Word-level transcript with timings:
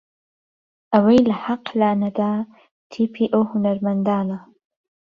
ئەوەی 0.93 1.19
لە 1.29 1.35
حەق 1.43 1.63
لا 1.79 1.91
نەدا 2.01 2.31
تیپی 2.91 3.31
ئەو 3.33 3.43
هونەرمەندانە 3.51 4.39